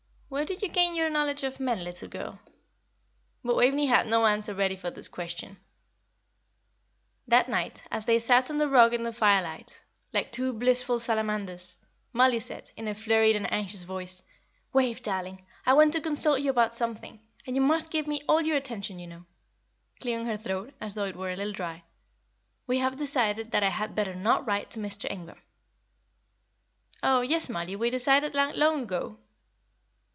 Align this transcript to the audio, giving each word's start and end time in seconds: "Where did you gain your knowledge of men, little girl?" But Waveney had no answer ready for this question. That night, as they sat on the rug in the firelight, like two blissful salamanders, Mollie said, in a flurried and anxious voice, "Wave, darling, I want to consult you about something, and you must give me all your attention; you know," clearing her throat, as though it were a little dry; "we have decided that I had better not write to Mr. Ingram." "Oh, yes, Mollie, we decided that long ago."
"Where 0.31 0.45
did 0.45 0.61
you 0.61 0.69
gain 0.69 0.95
your 0.95 1.09
knowledge 1.09 1.43
of 1.43 1.59
men, 1.59 1.83
little 1.83 2.07
girl?" 2.07 2.39
But 3.43 3.57
Waveney 3.57 3.87
had 3.87 4.07
no 4.07 4.25
answer 4.25 4.53
ready 4.53 4.77
for 4.77 4.89
this 4.89 5.09
question. 5.09 5.57
That 7.27 7.49
night, 7.49 7.83
as 7.91 8.05
they 8.05 8.17
sat 8.17 8.49
on 8.49 8.55
the 8.55 8.69
rug 8.69 8.93
in 8.93 9.03
the 9.03 9.11
firelight, 9.11 9.83
like 10.13 10.31
two 10.31 10.53
blissful 10.53 11.01
salamanders, 11.01 11.77
Mollie 12.13 12.39
said, 12.39 12.71
in 12.77 12.87
a 12.87 12.95
flurried 12.95 13.35
and 13.35 13.51
anxious 13.51 13.83
voice, 13.83 14.23
"Wave, 14.71 15.03
darling, 15.03 15.45
I 15.65 15.73
want 15.73 15.91
to 15.95 16.01
consult 16.01 16.39
you 16.39 16.49
about 16.49 16.73
something, 16.73 17.19
and 17.45 17.53
you 17.57 17.61
must 17.61 17.91
give 17.91 18.07
me 18.07 18.21
all 18.29 18.41
your 18.41 18.55
attention; 18.55 18.99
you 18.99 19.07
know," 19.07 19.25
clearing 19.99 20.27
her 20.27 20.37
throat, 20.37 20.73
as 20.79 20.93
though 20.93 21.03
it 21.05 21.17
were 21.17 21.31
a 21.31 21.35
little 21.35 21.51
dry; 21.51 21.83
"we 22.67 22.77
have 22.77 22.95
decided 22.95 23.51
that 23.51 23.63
I 23.63 23.69
had 23.69 23.95
better 23.95 24.13
not 24.15 24.47
write 24.47 24.69
to 24.69 24.79
Mr. 24.79 25.11
Ingram." 25.11 25.41
"Oh, 27.03 27.19
yes, 27.19 27.49
Mollie, 27.49 27.75
we 27.75 27.89
decided 27.89 28.31
that 28.31 28.55
long 28.57 28.83
ago." 28.83 29.17